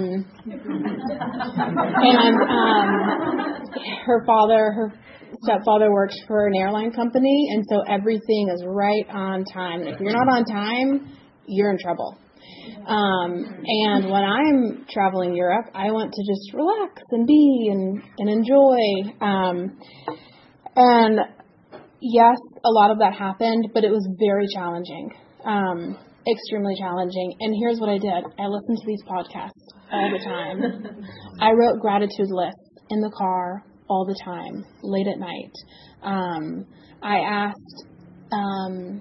[1.99, 2.89] and um,
[4.07, 4.95] her father, her
[5.43, 9.81] stepfather works for an airline company, and so everything is right on time.
[9.81, 12.19] And if you're not on time, you're in trouble.
[12.87, 18.31] Um, and when I'm traveling Europe, I want to just relax and be and and
[18.31, 18.79] enjoy.
[19.21, 19.79] Um,
[20.77, 21.19] and
[22.01, 25.11] yes, a lot of that happened, but it was very challenging,
[25.45, 25.97] um,
[26.31, 27.37] extremely challenging.
[27.41, 31.07] And here's what I did: I listened to these podcasts all the time.
[31.41, 35.53] I wrote gratitude lists in the car all the time, late at night.
[36.03, 36.67] Um,
[37.03, 37.87] I asked,
[38.33, 39.01] um,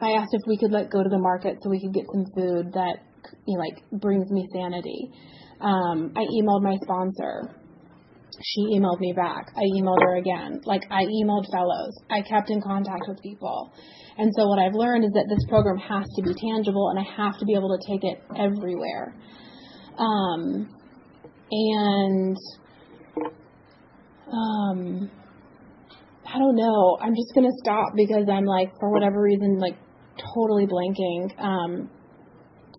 [0.00, 2.24] I asked if we could like go to the market so we could get some
[2.34, 2.98] food that
[3.46, 5.10] you know, like brings me sanity.
[5.60, 7.54] Um, I emailed my sponsor.
[8.42, 9.46] She emailed me back.
[9.56, 10.60] I emailed her again.
[10.64, 11.94] Like I emailed fellows.
[12.10, 13.72] I kept in contact with people.
[14.18, 17.06] And so what I've learned is that this program has to be tangible and I
[17.16, 19.14] have to be able to take it everywhere.
[19.98, 20.68] Um,
[21.50, 22.36] and
[24.32, 25.10] um,
[26.26, 26.98] I don't know.
[27.00, 29.76] I'm just gonna stop because I'm like, for whatever reason, like
[30.34, 31.30] totally blanking.
[31.38, 31.90] Um,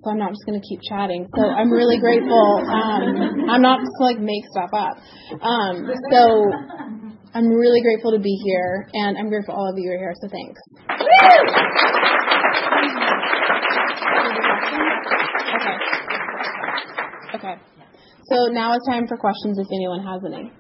[0.04, 1.28] so I'm not just gonna keep chatting.
[1.36, 2.62] So I'm really grateful.
[2.62, 4.98] Um, I'm not just like make stuff up.
[5.42, 6.52] Um, so
[7.34, 10.14] I'm really grateful to be here, and I'm grateful all of you are here.
[10.22, 10.62] So thanks.
[15.56, 15.78] Okay.
[17.36, 17.56] Okay.
[18.30, 20.52] So now it's time for questions if anyone has any.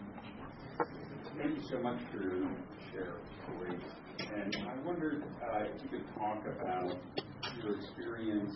[1.71, 2.47] So much for your
[2.91, 3.15] share,
[3.47, 3.75] Corey.
[4.19, 6.95] And I wondered uh, if you could talk about
[7.63, 8.53] your experience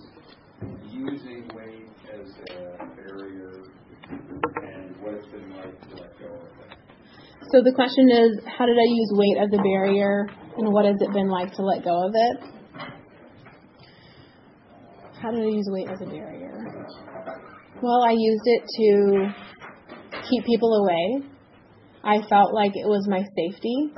[0.91, 3.63] using weight as a barrier
[4.09, 6.77] and what it's been like to let go of it.
[7.51, 10.97] So the question is, how did I use weight as a barrier, and what has
[10.99, 12.37] it been like to let go of it?
[15.19, 16.63] How did I use weight as a barrier?
[17.81, 19.33] Well, I used it to
[20.29, 21.25] keep people away.
[22.03, 23.91] I felt like it was my safety.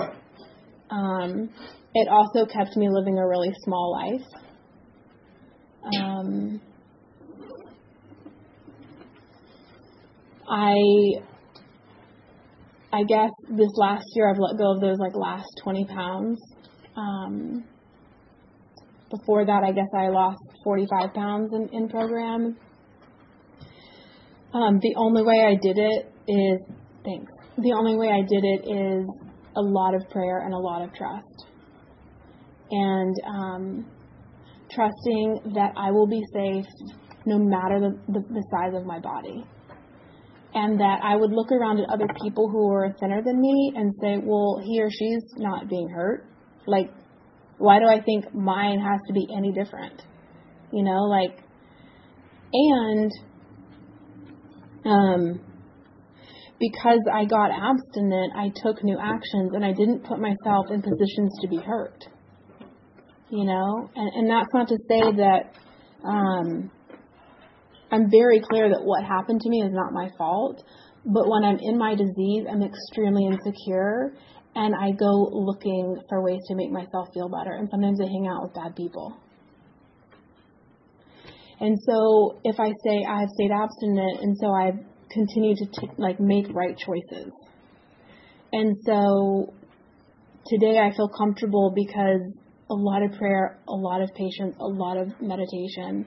[0.90, 1.50] Um,
[1.94, 4.28] it also kept me living a really small life.
[5.98, 6.62] Um,
[10.50, 10.76] I
[12.94, 16.40] I guess this last year I've let go of those like last 20 pounds.
[16.96, 17.64] Um,
[19.10, 22.58] before that, I guess I lost 45 pounds in, in program.
[24.54, 26.60] Um, the only way I did it is
[27.06, 27.31] thanks.
[27.58, 29.06] The only way I did it is
[29.56, 31.46] a lot of prayer and a lot of trust,
[32.72, 33.86] and um,
[34.74, 36.66] trusting that I will be safe
[37.26, 39.44] no matter the, the, the size of my body
[40.54, 43.94] and that I would look around at other people who were thinner than me and
[44.02, 46.26] say, well, he or she's not being hurt.
[46.68, 46.92] Like,
[47.58, 50.02] why do I think mine has to be any different?
[50.74, 51.40] You know, like,
[52.54, 53.12] and
[54.86, 55.40] um,
[56.62, 61.34] because I got abstinent, I took new actions and I didn't put myself in positions
[61.42, 62.06] to be hurt.
[63.32, 65.56] You know, and, and that's not to say that
[66.06, 66.70] um,
[67.92, 70.64] I'm very clear that what happened to me is not my fault.
[71.04, 74.14] But when I'm in my disease, I'm extremely insecure
[74.54, 77.54] and I go looking for ways to make myself feel better.
[77.54, 79.18] And sometimes I hang out with bad people.
[81.60, 86.20] And so if I say I've stayed abstinent and so I've continued to t- like
[86.20, 87.32] make right choices.
[88.54, 89.54] And so
[90.48, 92.22] today I feel comfortable because
[92.70, 96.06] a lot of prayer, a lot of patience, a lot of meditation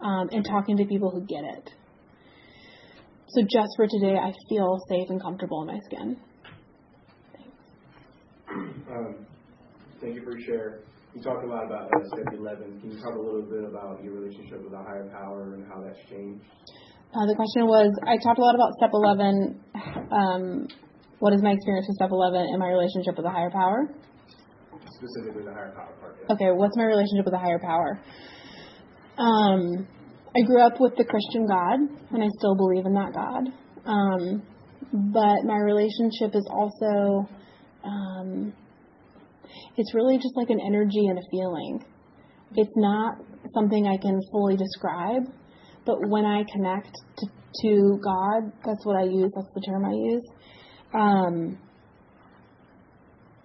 [0.00, 1.70] um, and talking to people who get it.
[3.28, 6.16] So just for today, I feel safe and comfortable in my skin.
[8.48, 9.26] Um,
[10.00, 10.80] thank you for your share.
[11.14, 12.80] You talked a lot about step 11.
[12.80, 15.82] Can you talk a little bit about your relationship with a higher power and how
[15.82, 16.44] that's changed?
[17.16, 19.56] Uh, the question was I talked a lot about step 11.
[20.12, 20.68] Um,
[21.18, 23.88] what is my experience with step 11 and my relationship with a higher power?
[25.00, 26.20] Specifically, the higher power part.
[26.20, 26.34] Yeah.
[26.34, 27.98] Okay, what's my relationship with a higher power?
[29.16, 29.88] Um,
[30.36, 31.80] I grew up with the Christian God,
[32.12, 33.48] and I still believe in that God.
[33.88, 34.42] Um,
[34.92, 37.24] but my relationship is also,
[37.82, 38.52] um,
[39.78, 41.82] it's really just like an energy and a feeling.
[42.56, 43.16] It's not
[43.54, 45.32] something I can fully describe,
[45.86, 47.26] but when I connect to,
[47.62, 49.30] to God, that's what I use.
[49.34, 50.28] That's the term I use.
[50.92, 51.58] Um,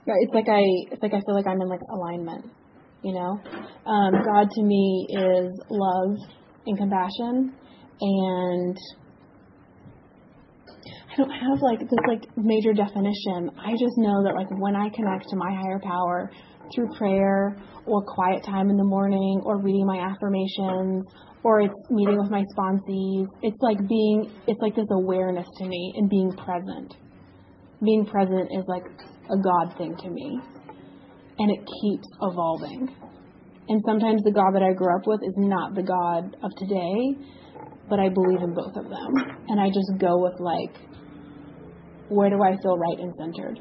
[0.07, 2.45] it's like I, it's like I feel like I'm in like alignment.
[3.03, 3.39] You know,
[3.85, 6.17] um, God to me is love
[6.67, 7.53] and compassion,
[7.99, 8.77] and
[11.11, 13.49] I don't have like this like major definition.
[13.57, 16.31] I just know that like when I connect to my higher power
[16.75, 21.05] through prayer or quiet time in the morning or reading my affirmations
[21.43, 25.93] or it's meeting with my sponsees, it's like being it's like this awareness to me
[25.97, 26.93] and being present.
[27.83, 28.85] Being present is like
[29.29, 30.39] a God thing to me
[31.39, 32.95] and it keeps evolving.
[33.67, 37.15] And sometimes the God that I grew up with is not the God of today,
[37.89, 39.41] but I believe in both of them.
[39.47, 40.75] And I just go with like,
[42.09, 43.59] where do I feel right and centered?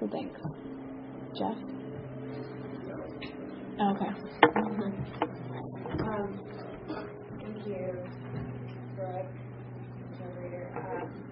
[0.00, 0.40] So thanks.
[1.38, 1.56] Jeff?
[3.80, 4.10] Okay.
[4.42, 5.33] Mm-hmm.
[6.00, 6.40] Um,
[7.40, 8.02] thank you,
[8.96, 9.26] Brooke,
[10.18, 10.66] moderator.
[10.74, 11.24] Um,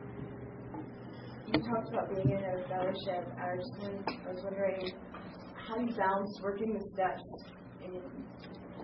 [1.48, 3.26] you talked about being in a fellowship.
[3.38, 4.92] I was just I was wondering
[5.66, 7.22] how you balance working the steps
[7.84, 8.00] in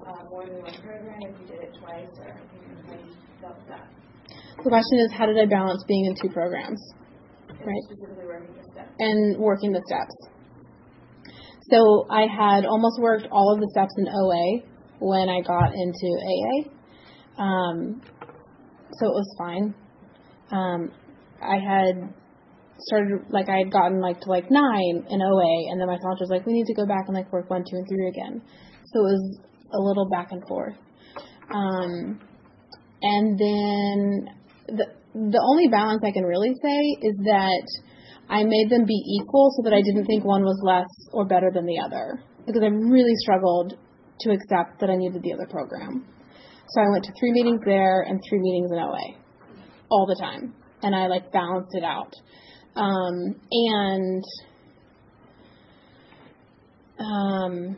[0.07, 3.89] uh, more than one program, if you did it twice, or how you felt that.
[4.65, 6.81] The question is, how did I balance being in two programs?
[7.49, 7.83] And Right.
[7.87, 8.91] Specifically working the steps.
[8.99, 10.15] and working the steps.
[11.71, 14.63] So I had almost worked all of the steps in OA
[15.01, 17.43] when I got into AA.
[17.43, 18.03] Um,
[18.93, 19.75] so it was fine.
[20.51, 20.91] Um,
[21.43, 22.15] I had
[22.81, 26.25] started like I had gotten like to like nine in OA, and then my sponsor
[26.25, 28.43] was like, "We need to go back and like work one, two, and three again."
[28.87, 29.39] So it was
[29.73, 30.75] a little back and forth.
[31.55, 32.21] Um,
[33.03, 34.29] and then
[34.69, 37.67] the the only balance I can really say is that
[38.29, 41.51] I made them be equal so that I didn't think one was less or better
[41.53, 43.77] than the other because I really struggled
[44.21, 46.07] to accept that I needed the other program.
[46.71, 49.17] So I went to three meetings there and three meetings in AA
[49.91, 52.13] all the time, and I like balanced it out.
[52.77, 54.25] Um, and
[56.99, 57.77] um,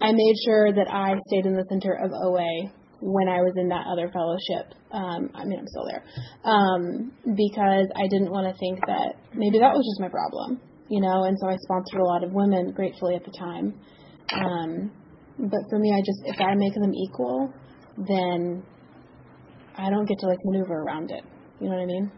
[0.00, 3.68] I made sure that I stayed in the center of OA when I was in
[3.68, 4.74] that other fellowship.
[4.90, 6.04] Um, I mean, I'm still there
[6.44, 11.00] um, because I didn't want to think that maybe that was just my problem, you
[11.00, 11.24] know.
[11.24, 13.74] And so I sponsored a lot of women, gratefully at the time.
[14.34, 14.90] Um,
[15.38, 17.52] but for me, I just if I make them equal,
[18.08, 18.62] then
[19.76, 21.24] I don't get to like maneuver around it.
[21.60, 22.12] You know what I mean?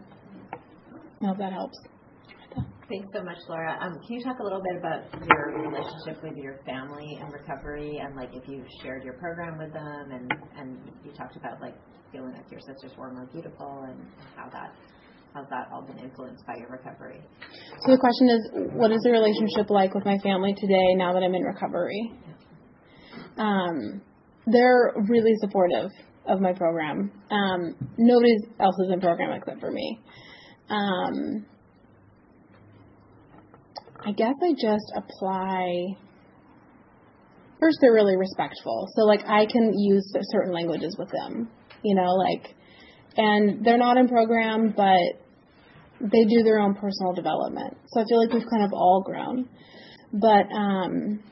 [1.21, 1.77] I hope that helps.
[2.89, 3.77] Thanks so much, Laura.
[3.79, 8.01] Um, can you talk a little bit about your relationship with your family and recovery,
[8.03, 11.75] and like if you shared your program with them, and and you talked about like
[12.11, 13.97] feeling like your sisters were more beautiful, and
[14.35, 14.75] how that
[15.33, 17.21] how's that all been influenced by your recovery?
[17.85, 21.23] So the question is, what is the relationship like with my family today now that
[21.23, 22.11] I'm in recovery?
[23.37, 24.01] Um,
[24.45, 25.89] they're really supportive
[26.27, 27.11] of my program.
[27.29, 29.99] Um, nobody else is in program except for me.
[30.69, 31.45] Um,
[34.03, 35.97] I guess I just apply.
[37.59, 38.87] First, they're really respectful.
[38.95, 41.49] So, like, I can use certain languages with them,
[41.83, 42.55] you know, like,
[43.17, 45.20] and they're not in program, but
[46.01, 47.77] they do their own personal development.
[47.87, 49.47] So I feel like we've kind of all grown.
[50.13, 51.23] But, um,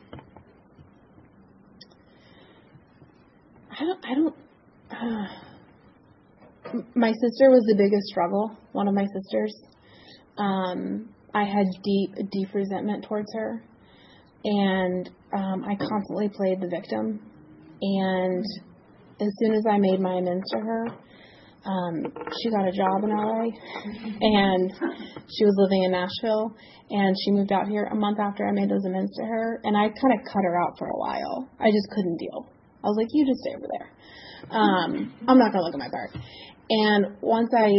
[3.72, 4.36] I don't, I don't,
[4.92, 5.28] uh,
[6.96, 9.56] my sister was the biggest struggle, one of my sisters.
[10.38, 13.64] Um, I had deep, deep resentment towards her,
[14.44, 17.20] and um, I constantly played the victim.
[17.82, 18.46] And
[19.22, 20.88] as soon as I made my amends to her,
[21.66, 22.06] um,
[22.42, 23.52] she got a job in LA,
[24.22, 24.72] and
[25.30, 26.56] she was living in Nashville,
[26.90, 29.76] and she moved out here a month after I made those amends to her, and
[29.76, 31.50] I kind of cut her out for a while.
[31.60, 32.48] I just couldn't deal.
[32.84, 33.90] I was like, you just stay over there.
[34.52, 36.12] Um, I'm not gonna look at my part.
[36.70, 37.72] And once I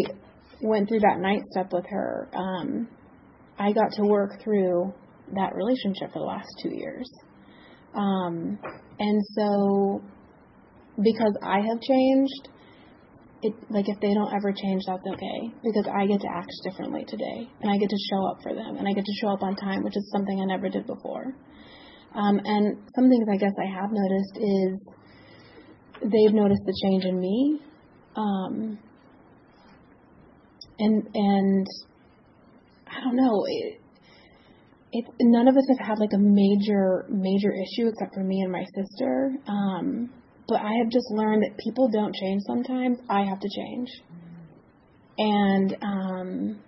[0.63, 2.89] went through that ninth step with her, um,
[3.59, 4.93] I got to work through
[5.35, 7.11] that relationship for the last two years.
[7.95, 8.59] Um,
[8.99, 10.03] and so,
[11.03, 12.49] because I have changed,
[13.43, 17.05] it like if they don't ever change, that's okay because I get to act differently
[17.07, 19.43] today, and I get to show up for them, and I get to show up
[19.43, 21.35] on time, which is something I never did before.
[22.15, 24.79] Um, and some things I guess I have noticed is
[26.03, 27.61] they've noticed the change in me,
[28.17, 28.79] um,
[30.79, 31.67] and and
[32.89, 33.45] I don't know.
[33.47, 33.81] It,
[34.93, 38.53] it, none of us have had like a major major issue except for me and
[38.53, 39.33] my sister.
[39.47, 40.11] Um,
[40.51, 42.99] but I have just learned that people don't change sometimes.
[43.09, 43.89] I have to change.
[45.17, 46.61] And um,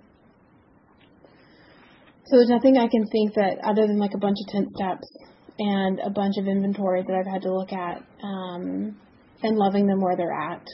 [2.27, 5.09] so there's nothing I can think that other than like a bunch of 10 steps
[5.59, 8.97] and a bunch of inventory that I've had to look at um,
[9.43, 10.65] and loving them where they're at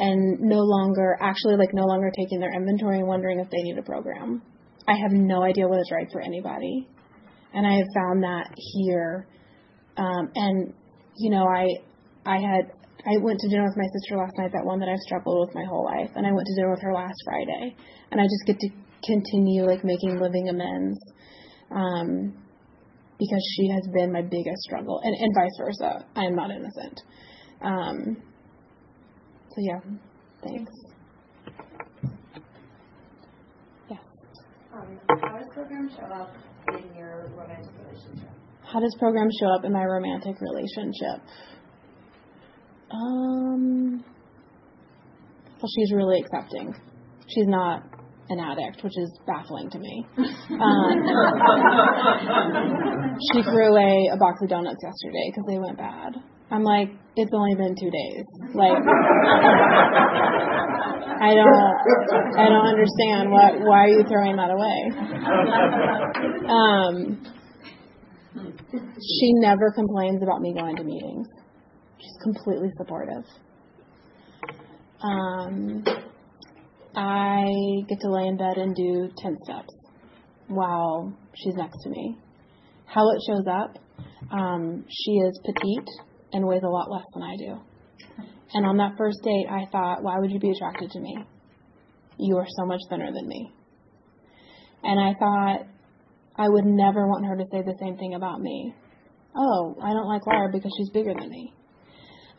[0.00, 3.76] and no longer actually like no longer taking their inventory and wondering if they need
[3.76, 4.40] a program.
[4.86, 6.88] I have no idea what is right for anybody.
[7.52, 9.26] And I have found that here.
[9.98, 10.72] Um, and,
[11.16, 11.66] you know, I,
[12.28, 12.68] I had,
[13.08, 15.54] I went to dinner with my sister last night, that one that I've struggled with
[15.54, 16.10] my whole life.
[16.14, 17.74] And I went to dinner with her last Friday.
[18.12, 18.68] And I just get to
[19.04, 21.00] continue, like, making living amends.
[21.72, 22.36] Um,
[23.18, 26.06] because she has been my biggest struggle, and, and vice versa.
[26.14, 27.00] I am not innocent.
[27.62, 28.22] Um,
[29.50, 29.80] so, yeah,
[30.44, 30.72] thanks.
[34.78, 36.30] Um, how does program show up
[36.68, 38.28] in your romantic relationship?
[38.62, 41.22] How does program show up in my romantic relationship?
[42.90, 44.02] Um,
[45.60, 46.74] well, she's really accepting.
[47.28, 47.82] She's not
[48.30, 50.06] an addict, which is baffling to me.
[50.16, 50.20] Um,
[53.32, 56.14] she threw away a box of donuts yesterday because they went bad.
[56.50, 58.24] I'm like, it's only been two days.
[58.54, 58.72] Like,
[61.20, 61.76] I don't,
[62.38, 63.60] I don't understand what.
[63.60, 64.90] Why are you throwing that away?
[66.48, 67.20] Um,
[68.96, 71.26] she never complains about me going to meetings.
[71.98, 73.24] She's completely supportive.
[75.02, 75.84] Um,
[76.94, 77.46] I
[77.88, 79.74] get to lay in bed and do 10 steps
[80.48, 82.18] while she's next to me.
[82.86, 83.78] How it shows up,
[84.32, 85.88] um, she is petite
[86.32, 88.24] and weighs a lot less than I do.
[88.54, 91.18] And on that first date, I thought, why would you be attracted to me?
[92.18, 93.52] You are so much thinner than me.
[94.82, 95.66] And I thought,
[96.36, 98.74] I would never want her to say the same thing about me.
[99.36, 101.52] Oh, I don't like Laura because she's bigger than me.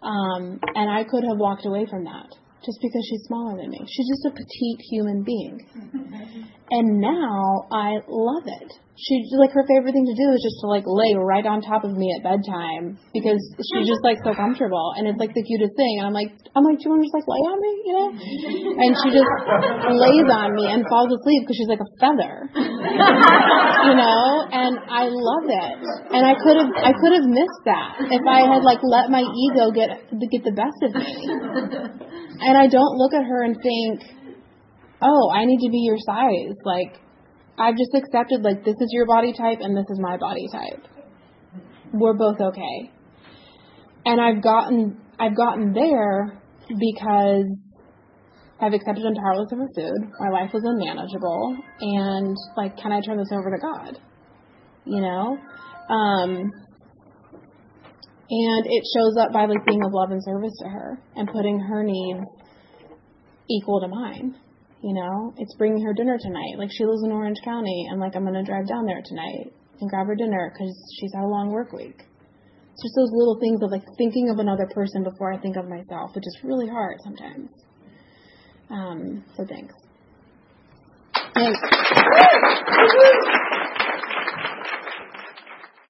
[0.02, 2.28] Um, and I could have walked away from that
[2.66, 3.80] just because she's smaller than me.
[3.88, 5.66] She's just a petite human being.
[6.72, 8.70] And now I love it.
[9.00, 11.88] She like her favorite thing to do is just to like lay right on top
[11.88, 15.72] of me at bedtime because she's just like so comfortable and it's like the cutest
[15.80, 16.04] thing.
[16.04, 17.94] And I'm like, I'm like, do you want to just like lay on me, you
[17.96, 18.10] know?
[18.76, 19.32] And she just
[20.04, 22.52] lays on me and falls asleep because she's like a feather,
[23.88, 24.24] you know.
[24.52, 25.76] And I love it.
[26.12, 29.24] And I could have I could have missed that if I had like let my
[29.24, 29.96] ego get
[30.28, 31.08] get the best of me.
[32.42, 34.02] And I don't look at her and think,
[35.02, 36.56] oh, I need to be your size.
[36.64, 37.00] Like
[37.58, 40.84] I've just accepted like this is your body type and this is my body type.
[41.94, 42.92] We're both okay.
[44.06, 47.46] And I've gotten I've gotten there because
[48.62, 50.12] I've accepted I'm powerless over food.
[50.20, 53.98] My life was unmanageable, and like, can I turn this over to God?
[54.86, 55.38] You know,
[55.90, 56.52] um,
[58.30, 61.60] and it shows up by like being of love and service to her and putting
[61.60, 62.26] her needs
[63.50, 64.36] equal to mine.
[64.84, 66.56] You know, it's bringing her dinner tonight.
[66.58, 69.52] Like she lives in Orange County, and like I'm gonna drive down there tonight
[69.82, 71.98] and grab her dinner because she's had a long work week.
[71.98, 75.68] It's just those little things of like thinking of another person before I think of
[75.68, 77.50] myself, which is really hard sometimes.
[78.70, 79.74] Um, so thanks.
[81.34, 81.60] thanks.